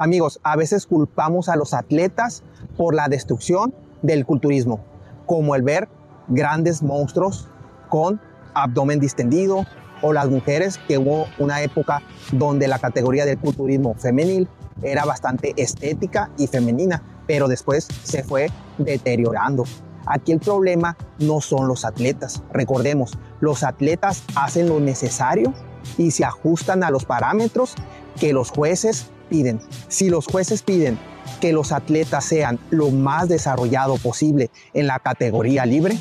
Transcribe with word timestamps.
Amigos, 0.00 0.38
a 0.44 0.54
veces 0.54 0.86
culpamos 0.86 1.48
a 1.48 1.56
los 1.56 1.74
atletas 1.74 2.44
por 2.76 2.94
la 2.94 3.08
destrucción 3.08 3.74
del 4.00 4.24
culturismo, 4.24 4.78
como 5.26 5.56
el 5.56 5.62
ver 5.62 5.88
grandes 6.28 6.84
monstruos 6.84 7.48
con 7.88 8.20
abdomen 8.54 9.00
distendido 9.00 9.66
o 10.00 10.12
las 10.12 10.30
mujeres 10.30 10.78
que 10.86 10.98
hubo 10.98 11.26
una 11.40 11.62
época 11.62 12.00
donde 12.30 12.68
la 12.68 12.78
categoría 12.78 13.26
del 13.26 13.38
culturismo 13.38 13.94
femenil 13.94 14.48
era 14.82 15.04
bastante 15.04 15.52
estética 15.56 16.30
y 16.38 16.46
femenina, 16.46 17.02
pero 17.26 17.48
después 17.48 17.88
se 18.04 18.22
fue 18.22 18.52
deteriorando. 18.78 19.64
Aquí 20.06 20.30
el 20.30 20.38
problema 20.38 20.96
no 21.18 21.40
son 21.40 21.66
los 21.66 21.84
atletas. 21.84 22.44
Recordemos, 22.52 23.18
los 23.40 23.64
atletas 23.64 24.22
hacen 24.36 24.68
lo 24.68 24.78
necesario 24.78 25.52
y 25.96 26.12
se 26.12 26.24
ajustan 26.24 26.84
a 26.84 26.90
los 26.90 27.04
parámetros 27.04 27.74
que 28.20 28.32
los 28.32 28.52
jueces 28.52 29.10
piden. 29.28 29.60
Si 29.88 30.08
los 30.08 30.26
jueces 30.26 30.62
piden 30.62 30.98
que 31.40 31.52
los 31.52 31.72
atletas 31.72 32.24
sean 32.24 32.58
lo 32.70 32.90
más 32.90 33.28
desarrollado 33.28 33.96
posible 33.96 34.50
en 34.74 34.86
la 34.86 34.98
categoría 34.98 35.66
libre, 35.66 35.98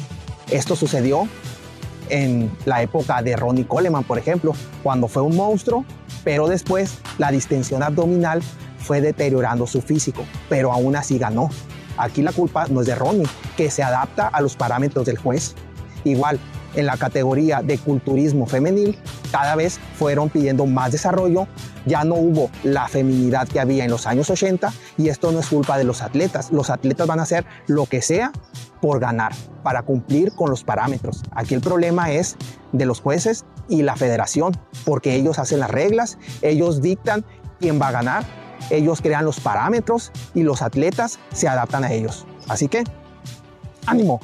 esto 0.50 0.76
sucedió 0.76 1.27
en 2.09 2.52
la 2.66 2.81
época 2.81 3.22
de 3.22 3.36
Ronnie 3.36 3.66
Coleman, 3.66 4.03
por 4.03 4.17
ejemplo, 4.17 4.53
cuando 4.84 5.08
fue 5.08 5.22
un 5.22 5.36
monstruo, 5.36 5.86
pero 6.23 6.48
después 6.48 7.00
la 7.17 7.31
distensión 7.31 7.84
abdominal 7.84 8.41
fue 8.80 9.02
deteriorando 9.02 9.67
su 9.67 9.81
físico, 9.81 10.23
pero 10.50 10.72
aún 10.72 10.95
así 10.95 11.17
ganó. 11.17 11.50
Aquí 11.98 12.22
la 12.22 12.31
culpa 12.31 12.67
no 12.70 12.81
es 12.81 12.88
de 12.88 12.95
Ronnie, 12.95 13.28
que 13.58 13.70
se 13.70 13.84
adapta 13.84 14.28
a 14.28 14.41
los 14.41 14.55
parámetros 14.55 15.05
del 15.05 15.17
juez. 15.17 15.55
Igual, 16.03 16.39
en 16.77 16.86
la 16.86 16.95
categoría 16.95 17.62
de 17.62 17.77
culturismo 17.77 18.45
femenil, 18.45 18.98
cada 19.31 19.55
vez 19.55 19.80
fueron 19.95 20.30
pidiendo 20.30 20.66
más 20.66 20.92
desarrollo, 20.92 21.47
ya 21.86 22.03
no 22.03 22.16
hubo 22.16 22.50
la 22.64 22.88
feminidad 22.88 23.47
que 23.47 23.59
había 23.59 23.84
en 23.84 23.92
los 23.92 24.08
años 24.08 24.30
80 24.30 24.72
y 24.97 25.09
esto 25.09 25.31
no 25.31 25.39
es 25.39 25.47
culpa 25.47 25.78
de 25.78 25.84
los 25.84 26.02
atletas. 26.02 26.52
Los 26.52 26.69
atletas 26.69 27.08
van 27.08 27.19
a 27.19 27.23
hacer 27.23 27.45
lo 27.67 27.86
que 27.86 28.02
sea 28.02 28.31
por 28.81 29.00
ganar, 29.00 29.34
para 29.64 29.81
cumplir 29.81 30.31
con 30.34 30.50
los 30.50 30.64
parámetros. 30.64 31.23
Aquí 31.31 31.56
el 31.56 31.61
problema 31.61 32.11
es 32.11 32.38
de 32.72 32.86
los 32.86 33.02
jueces 33.02 33.45
y 33.67 33.81
la 33.81 33.95
federación, 33.95 34.56
porque 34.86 35.16
ellos 35.16 35.39
hacen 35.39 35.59
las 35.59 35.72
reglas, 35.72 36.17
ellos 36.41 36.81
dictan 36.81 37.25
quién 37.59 37.81
va 37.81 37.88
a 37.88 37.91
ganar, 37.91 38.23
ellos 38.69 39.02
crean 39.02 39.25
los 39.25 39.39
parámetros 39.39 40.12
y 40.34 40.44
los 40.44 40.62
atletas 40.62 41.19
se 41.34 41.47
adaptan 41.47 41.84
a 41.84 41.91
ellos. 41.91 42.25
Así 42.47 42.67
que, 42.67 42.84
ánimo. 43.86 44.19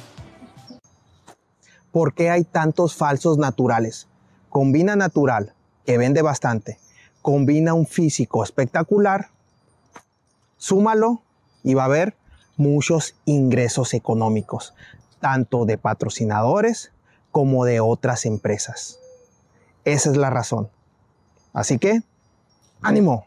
¿Por 1.94 2.12
qué 2.12 2.28
hay 2.28 2.42
tantos 2.42 2.96
falsos 2.96 3.38
naturales? 3.38 4.08
Combina 4.48 4.96
natural, 4.96 5.54
que 5.86 5.96
vende 5.96 6.22
bastante, 6.22 6.80
combina 7.22 7.72
un 7.72 7.86
físico 7.86 8.42
espectacular, 8.42 9.28
súmalo 10.56 11.22
y 11.62 11.74
va 11.74 11.82
a 11.82 11.86
haber 11.86 12.16
muchos 12.56 13.14
ingresos 13.26 13.94
económicos, 13.94 14.74
tanto 15.20 15.66
de 15.66 15.78
patrocinadores 15.78 16.90
como 17.30 17.64
de 17.64 17.78
otras 17.78 18.26
empresas. 18.26 18.98
Esa 19.84 20.10
es 20.10 20.16
la 20.16 20.30
razón. 20.30 20.70
Así 21.52 21.78
que, 21.78 22.02
ánimo. 22.82 23.26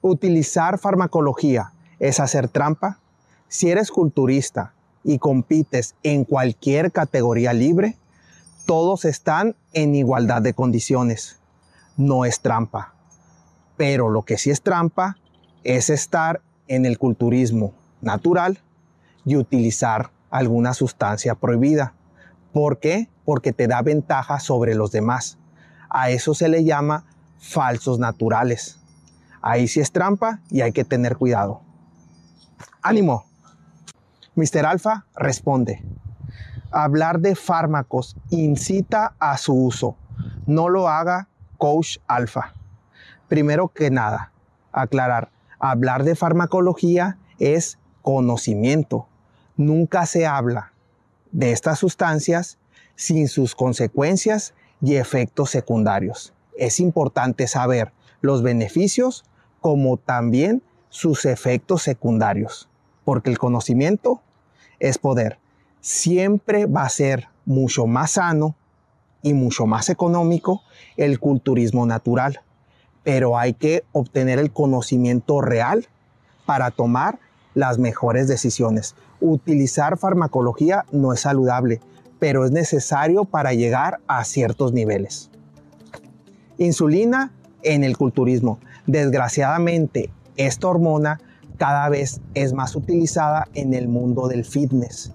Utilizar 0.00 0.78
farmacología 0.78 1.74
es 1.98 2.20
hacer 2.20 2.48
trampa. 2.48 3.00
Si 3.48 3.68
eres 3.68 3.90
culturista 3.90 4.72
y 5.02 5.18
compites 5.18 5.94
en 6.02 6.24
cualquier 6.24 6.92
categoría 6.92 7.52
libre, 7.52 7.96
todos 8.66 9.04
están 9.04 9.56
en 9.72 9.94
igualdad 9.94 10.42
de 10.42 10.54
condiciones. 10.54 11.38
No 11.96 12.24
es 12.24 12.40
trampa. 12.40 12.94
Pero 13.76 14.10
lo 14.10 14.22
que 14.22 14.38
sí 14.38 14.50
es 14.50 14.62
trampa 14.62 15.16
es 15.64 15.90
estar 15.90 16.42
en 16.68 16.86
el 16.86 16.98
culturismo 16.98 17.72
natural 18.00 18.60
y 19.24 19.36
utilizar 19.36 20.10
alguna 20.30 20.74
sustancia 20.74 21.34
prohibida. 21.34 21.94
¿Por 22.52 22.78
qué? 22.78 23.08
Porque 23.24 23.52
te 23.52 23.66
da 23.66 23.82
ventaja 23.82 24.40
sobre 24.40 24.74
los 24.74 24.92
demás. 24.92 25.38
A 25.88 26.10
eso 26.10 26.34
se 26.34 26.48
le 26.48 26.64
llama 26.64 27.04
falsos 27.38 27.98
naturales. 27.98 28.78
Ahí 29.42 29.66
sí 29.66 29.80
es 29.80 29.92
trampa 29.92 30.40
y 30.50 30.60
hay 30.60 30.72
que 30.72 30.84
tener 30.84 31.16
cuidado. 31.16 31.62
¡Ánimo! 32.82 33.29
Mr. 34.34 34.64
Alfa 34.66 35.06
responde. 35.14 35.84
Hablar 36.70 37.20
de 37.20 37.34
fármacos 37.34 38.16
incita 38.30 39.14
a 39.18 39.36
su 39.38 39.54
uso. 39.54 39.96
No 40.46 40.68
lo 40.68 40.88
haga 40.88 41.28
Coach 41.58 41.98
Alfa. 42.06 42.54
Primero 43.28 43.68
que 43.68 43.90
nada, 43.90 44.32
aclarar 44.72 45.30
Hablar 45.62 46.04
de 46.04 46.16
farmacología 46.16 47.18
es 47.38 47.78
conocimiento. 48.00 49.06
Nunca 49.58 50.06
se 50.06 50.26
habla 50.26 50.72
de 51.32 51.52
estas 51.52 51.78
sustancias 51.78 52.56
sin 52.96 53.28
sus 53.28 53.54
consecuencias 53.54 54.54
y 54.80 54.94
efectos 54.94 55.50
secundarios. 55.50 56.32
Es 56.56 56.80
importante 56.80 57.46
saber 57.46 57.92
los 58.22 58.42
beneficios 58.42 59.26
como 59.60 59.98
también 59.98 60.62
sus 60.88 61.26
efectos 61.26 61.82
secundarios, 61.82 62.70
porque 63.04 63.30
el 63.30 63.38
conocimiento 63.38 64.20
es 64.78 64.98
poder. 64.98 65.38
Siempre 65.80 66.66
va 66.66 66.82
a 66.82 66.88
ser 66.88 67.28
mucho 67.44 67.86
más 67.86 68.12
sano 68.12 68.54
y 69.22 69.34
mucho 69.34 69.66
más 69.66 69.88
económico 69.88 70.62
el 70.96 71.18
culturismo 71.20 71.86
natural 71.86 72.40
pero 73.02 73.38
hay 73.38 73.54
que 73.54 73.84
obtener 73.92 74.38
el 74.38 74.52
conocimiento 74.52 75.40
real 75.40 75.86
para 76.46 76.70
tomar 76.70 77.18
las 77.54 77.78
mejores 77.78 78.28
decisiones. 78.28 78.94
Utilizar 79.20 79.98
farmacología 79.98 80.84
no 80.92 81.12
es 81.12 81.20
saludable, 81.20 81.80
pero 82.18 82.44
es 82.44 82.50
necesario 82.50 83.24
para 83.24 83.54
llegar 83.54 84.00
a 84.06 84.24
ciertos 84.24 84.72
niveles. 84.72 85.30
Insulina 86.58 87.32
en 87.62 87.84
el 87.84 87.96
culturismo. 87.96 88.58
Desgraciadamente, 88.86 90.10
esta 90.36 90.68
hormona 90.68 91.20
cada 91.60 91.90
vez 91.90 92.22
es 92.32 92.54
más 92.54 92.74
utilizada 92.74 93.46
en 93.52 93.74
el 93.74 93.86
mundo 93.86 94.28
del 94.28 94.46
fitness. 94.46 95.12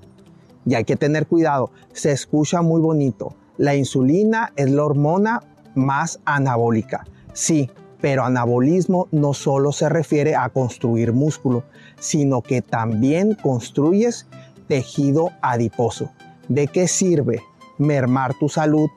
Y 0.64 0.76
hay 0.76 0.84
que 0.84 0.96
tener 0.96 1.26
cuidado, 1.26 1.72
se 1.92 2.12
escucha 2.12 2.62
muy 2.62 2.82
bonito. 2.82 3.34
La 3.58 3.74
insulina 3.74 4.54
es 4.56 4.70
la 4.70 4.86
hormona 4.86 5.42
más 5.74 6.20
anabólica 6.24 7.04
Sí, 7.34 7.72
pero 8.00 8.24
anabolismo 8.24 9.08
no 9.12 9.34
solo 9.34 9.72
se 9.72 9.90
refiere 9.90 10.36
a 10.36 10.50
construir 10.50 11.14
músculo, 11.14 11.64
sino 12.00 12.44
que 12.44 12.62
también 12.62 13.34
construyes 13.34 14.28
tejido 14.68 15.32
adiposo. 15.42 16.12
¿De 16.48 16.68
qué 16.68 16.88
sirve 16.88 17.42
mermar 17.80 18.36
tu 18.36 18.50
salud, 18.50 18.88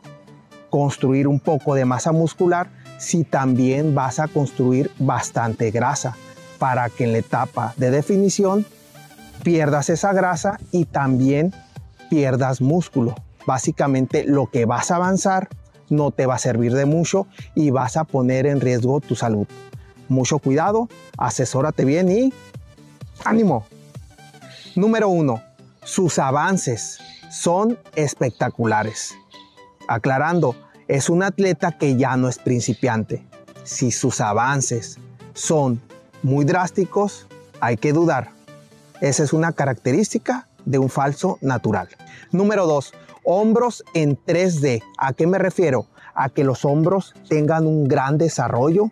construir 0.68 1.26
un 1.26 1.40
poco 1.40 1.74
de 1.74 1.86
masa 1.86 2.12
muscular, 2.12 2.70
si 2.98 3.24
también 3.24 3.94
vas 3.94 4.20
a 4.20 4.28
construir 4.28 4.90
bastante 4.98 5.70
grasa 5.70 6.14
para 6.58 6.88
que 6.90 7.04
en 7.04 7.12
la 7.12 7.18
etapa 7.18 7.74
de 7.76 7.90
definición 7.90 8.66
pierdas 9.42 9.90
esa 9.90 10.12
grasa 10.12 10.58
y 10.70 10.84
también 10.84 11.54
pierdas 12.10 12.60
músculo? 12.60 13.14
Básicamente 13.46 14.24
lo 14.24 14.46
que 14.46 14.66
vas 14.66 14.90
a 14.90 14.96
avanzar 14.96 15.48
no 15.88 16.10
te 16.10 16.26
va 16.26 16.34
a 16.34 16.38
servir 16.38 16.74
de 16.74 16.84
mucho 16.84 17.26
y 17.54 17.70
vas 17.70 17.96
a 17.96 18.04
poner 18.04 18.46
en 18.46 18.60
riesgo 18.60 19.00
tu 19.00 19.14
salud. 19.14 19.46
Mucho 20.08 20.38
cuidado, 20.38 20.88
asesórate 21.16 21.84
bien 21.84 22.10
y 22.10 22.32
ánimo. 23.24 23.66
Número 24.76 25.08
uno, 25.08 25.42
sus 25.82 26.18
avances 26.18 26.98
son 27.30 27.78
espectaculares. 27.94 29.14
Aclarando, 29.86 30.54
es 30.86 31.10
un 31.10 31.22
atleta 31.22 31.72
que 31.72 31.96
ya 31.96 32.16
no 32.16 32.28
es 32.28 32.38
principiante. 32.38 33.26
Si 33.64 33.90
sus 33.90 34.20
avances 34.20 34.98
son 35.34 35.80
muy 36.22 36.44
drásticos, 36.44 37.26
hay 37.60 37.76
que 37.76 37.92
dudar. 37.92 38.30
Esa 39.00 39.22
es 39.22 39.32
una 39.32 39.52
característica 39.52 40.48
de 40.64 40.78
un 40.78 40.90
falso 40.90 41.38
natural. 41.40 41.88
Número 42.32 42.66
dos, 42.66 42.92
Hombros 43.30 43.84
en 43.92 44.16
3D. 44.16 44.82
¿A 44.96 45.12
qué 45.12 45.26
me 45.26 45.36
refiero? 45.36 45.86
A 46.14 46.30
que 46.30 46.44
los 46.44 46.64
hombros 46.64 47.14
tengan 47.28 47.66
un 47.66 47.86
gran 47.86 48.16
desarrollo. 48.16 48.90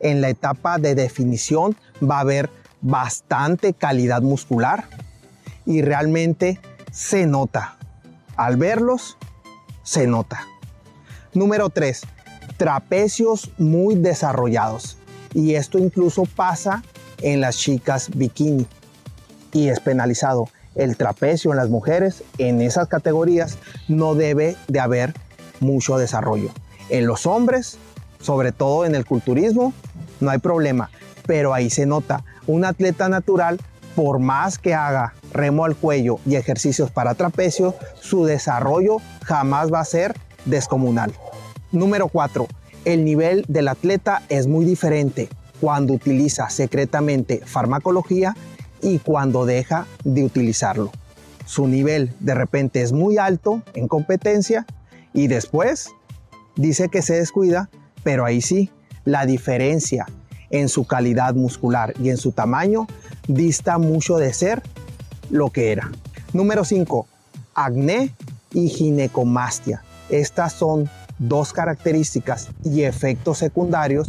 En 0.00 0.20
la 0.20 0.28
etapa 0.28 0.78
de 0.78 0.96
definición 0.96 1.76
va 2.02 2.16
a 2.16 2.22
haber 2.22 2.50
bastante 2.80 3.74
calidad 3.74 4.22
muscular 4.22 4.88
y 5.64 5.82
realmente 5.82 6.58
se 6.90 7.26
nota. 7.26 7.76
Al 8.34 8.56
verlos, 8.56 9.16
se 9.84 10.08
nota. 10.08 10.40
Número 11.32 11.70
3. 11.70 12.02
Trapecios 12.56 13.52
muy 13.56 13.94
desarrollados. 13.94 14.98
Y 15.34 15.54
esto 15.54 15.78
incluso 15.78 16.24
pasa 16.24 16.82
en 17.22 17.40
las 17.40 17.56
chicas 17.56 18.10
bikini 18.14 18.66
y 19.52 19.68
es 19.68 19.80
penalizado 19.80 20.48
el 20.74 20.96
trapecio 20.96 21.50
en 21.50 21.56
las 21.56 21.70
mujeres, 21.70 22.22
en 22.38 22.60
esas 22.60 22.88
categorías 22.88 23.58
no 23.88 24.14
debe 24.14 24.56
de 24.68 24.80
haber 24.80 25.14
mucho 25.60 25.96
desarrollo. 25.96 26.50
En 26.90 27.06
los 27.06 27.26
hombres, 27.26 27.78
sobre 28.20 28.52
todo 28.52 28.84
en 28.84 28.94
el 28.94 29.06
culturismo, 29.06 29.72
no 30.20 30.30
hay 30.30 30.38
problema. 30.38 30.90
pero 31.26 31.52
ahí 31.52 31.70
se 31.70 31.86
nota, 31.86 32.22
un 32.46 32.64
atleta 32.64 33.08
natural, 33.08 33.58
por 33.96 34.20
más 34.20 34.58
que 34.58 34.74
haga 34.74 35.14
remo 35.32 35.64
al 35.64 35.74
cuello 35.74 36.20
y 36.24 36.36
ejercicios 36.36 36.92
para 36.92 37.14
trapecio, 37.14 37.74
su 38.00 38.24
desarrollo 38.24 38.98
jamás 39.24 39.72
va 39.72 39.80
a 39.80 39.84
ser 39.84 40.14
descomunal. 40.44 41.12
Número 41.72 42.06
4. 42.06 42.46
El 42.86 43.04
nivel 43.04 43.44
del 43.48 43.66
atleta 43.66 44.22
es 44.28 44.46
muy 44.46 44.64
diferente 44.64 45.28
cuando 45.60 45.92
utiliza 45.92 46.48
secretamente 46.50 47.42
farmacología 47.44 48.36
y 48.80 49.00
cuando 49.00 49.44
deja 49.44 49.88
de 50.04 50.22
utilizarlo. 50.22 50.92
Su 51.46 51.66
nivel 51.66 52.12
de 52.20 52.34
repente 52.36 52.82
es 52.82 52.92
muy 52.92 53.18
alto 53.18 53.60
en 53.74 53.88
competencia 53.88 54.66
y 55.12 55.26
después 55.26 55.90
dice 56.54 56.88
que 56.88 57.02
se 57.02 57.14
descuida, 57.14 57.70
pero 58.04 58.24
ahí 58.24 58.40
sí, 58.40 58.70
la 59.04 59.26
diferencia 59.26 60.06
en 60.50 60.68
su 60.68 60.86
calidad 60.86 61.34
muscular 61.34 61.92
y 62.00 62.10
en 62.10 62.16
su 62.16 62.30
tamaño 62.30 62.86
dista 63.26 63.78
mucho 63.78 64.16
de 64.16 64.32
ser 64.32 64.62
lo 65.28 65.50
que 65.50 65.72
era. 65.72 65.90
Número 66.32 66.64
5. 66.64 67.04
Acné 67.52 68.14
y 68.52 68.68
ginecomastia. 68.68 69.82
Estas 70.08 70.52
son 70.52 70.88
dos 71.18 71.52
características 71.52 72.48
y 72.64 72.82
efectos 72.82 73.38
secundarios 73.38 74.08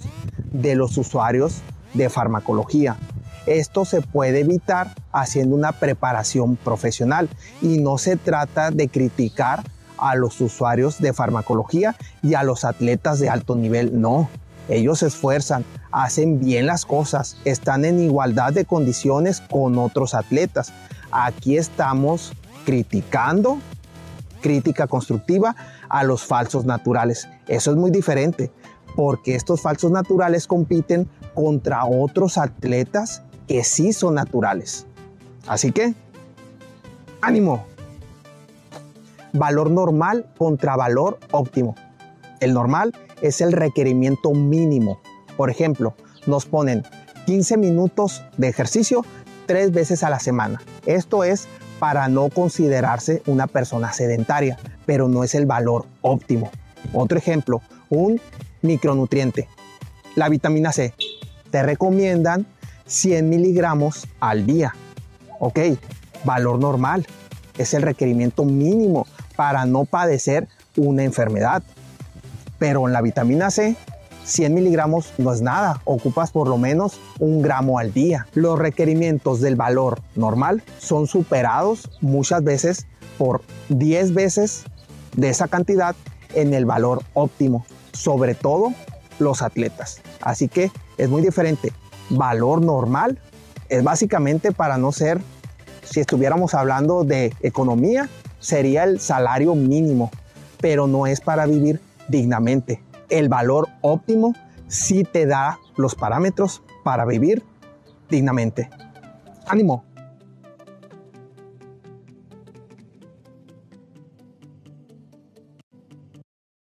de 0.51 0.75
los 0.75 0.97
usuarios 0.97 1.61
de 1.93 2.09
farmacología. 2.09 2.97
Esto 3.45 3.85
se 3.85 4.01
puede 4.01 4.41
evitar 4.41 4.93
haciendo 5.13 5.55
una 5.55 5.71
preparación 5.71 6.57
profesional 6.57 7.29
y 7.61 7.77
no 7.77 7.97
se 7.97 8.17
trata 8.17 8.71
de 8.71 8.89
criticar 8.89 9.63
a 9.97 10.15
los 10.15 10.41
usuarios 10.41 10.99
de 10.99 11.13
farmacología 11.13 11.95
y 12.21 12.33
a 12.33 12.43
los 12.43 12.65
atletas 12.65 13.19
de 13.19 13.29
alto 13.29 13.55
nivel, 13.55 13.99
no. 13.99 14.29
Ellos 14.69 14.99
se 14.99 15.07
esfuerzan, 15.07 15.63
hacen 15.91 16.41
bien 16.41 16.65
las 16.65 16.85
cosas, 16.85 17.37
están 17.45 17.85
en 17.85 18.01
igualdad 18.01 18.51
de 18.51 18.65
condiciones 18.65 19.41
con 19.41 19.77
otros 19.79 20.13
atletas. 20.13 20.73
Aquí 21.09 21.57
estamos 21.57 22.33
criticando, 22.65 23.59
crítica 24.41 24.87
constructiva 24.87 25.55
a 25.89 26.03
los 26.03 26.25
falsos 26.25 26.65
naturales. 26.65 27.27
Eso 27.47 27.71
es 27.71 27.77
muy 27.77 27.91
diferente, 27.91 28.51
porque 28.95 29.35
estos 29.35 29.61
falsos 29.61 29.91
naturales 29.91 30.47
compiten 30.47 31.09
contra 31.33 31.85
otros 31.85 32.37
atletas 32.37 33.23
que 33.47 33.63
sí 33.63 33.93
son 33.93 34.15
naturales. 34.15 34.85
Así 35.47 35.71
que, 35.71 35.93
ánimo. 37.21 37.65
Valor 39.33 39.69
normal 39.69 40.27
contra 40.37 40.75
valor 40.75 41.19
óptimo. 41.31 41.75
El 42.39 42.53
normal 42.53 42.93
es 43.21 43.41
el 43.41 43.51
requerimiento 43.51 44.31
mínimo. 44.31 44.99
Por 45.35 45.49
ejemplo, 45.49 45.95
nos 46.25 46.45
ponen 46.45 46.83
15 47.25 47.57
minutos 47.57 48.23
de 48.37 48.47
ejercicio 48.47 49.03
tres 49.45 49.71
veces 49.71 50.03
a 50.03 50.09
la 50.09 50.19
semana. 50.19 50.61
Esto 50.85 51.23
es 51.23 51.47
para 51.79 52.07
no 52.07 52.29
considerarse 52.29 53.21
una 53.25 53.47
persona 53.47 53.93
sedentaria, 53.93 54.57
pero 54.85 55.07
no 55.07 55.23
es 55.23 55.35
el 55.35 55.45
valor 55.45 55.85
óptimo. 56.01 56.51
Otro 56.93 57.17
ejemplo, 57.17 57.61
un 57.89 58.19
micronutriente. 58.61 59.47
La 60.15 60.29
vitamina 60.29 60.71
C. 60.71 60.93
Te 61.51 61.63
recomiendan 61.63 62.45
100 62.85 63.29
miligramos 63.29 64.07
al 64.19 64.45
día. 64.45 64.75
Ok, 65.39 65.59
valor 66.23 66.59
normal. 66.59 67.05
Es 67.57 67.73
el 67.73 67.81
requerimiento 67.81 68.43
mínimo 68.43 69.05
para 69.35 69.65
no 69.65 69.85
padecer 69.85 70.47
una 70.75 71.03
enfermedad. 71.03 71.63
Pero 72.57 72.87
en 72.87 72.93
la 72.93 73.01
vitamina 73.01 73.51
C 73.51 73.75
100 74.27 74.53
miligramos 74.53 75.13
no 75.17 75.31
es 75.31 75.41
nada, 75.41 75.81
ocupas 75.85 76.31
por 76.31 76.49
lo 76.49 76.57
menos 76.57 76.99
un 77.19 77.41
gramo 77.41 77.79
al 77.79 77.93
día. 77.93 78.27
Los 78.33 78.59
requerimientos 78.59 79.39
del 79.39 79.55
valor 79.55 80.01
normal 80.15 80.61
son 80.79 81.07
superados 81.07 81.89
muchas 82.01 82.43
veces 82.43 82.87
por 83.17 83.41
10 83.69 84.13
veces 84.13 84.65
de 85.15 85.29
esa 85.29 85.47
cantidad 85.47 85.95
en 86.33 86.53
el 86.53 86.65
valor 86.65 87.03
óptimo, 87.13 87.65
sobre 87.93 88.35
todo 88.35 88.73
los 89.17 89.41
atletas. 89.41 90.01
Así 90.21 90.49
que 90.49 90.71
es 90.97 91.09
muy 91.09 91.21
diferente. 91.21 91.71
Valor 92.09 92.61
normal 92.61 93.19
es 93.69 93.81
básicamente 93.81 94.51
para 94.51 94.77
no 94.77 94.91
ser, 94.91 95.21
si 95.83 96.01
estuviéramos 96.01 96.53
hablando 96.53 97.05
de 97.05 97.33
economía, 97.41 98.09
sería 98.41 98.83
el 98.83 98.99
salario 98.99 99.55
mínimo, 99.55 100.11
pero 100.59 100.85
no 100.85 101.07
es 101.07 101.21
para 101.21 101.45
vivir 101.45 101.79
dignamente 102.09 102.81
el 103.09 103.29
valor 103.29 103.69
óptimo 103.81 104.33
sí 104.67 105.03
te 105.03 105.25
da 105.25 105.59
los 105.77 105.95
parámetros 105.95 106.61
para 106.83 107.05
vivir 107.05 107.43
dignamente. 108.09 108.69
Ánimo. 109.47 109.83